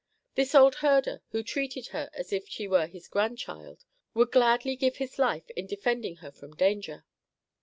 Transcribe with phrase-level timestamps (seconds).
[0.33, 3.85] This old herder, who treated her as if she were his grandchild,
[4.15, 7.05] would gladly give his life in defending her from danger.